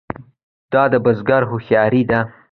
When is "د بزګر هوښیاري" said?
0.91-2.03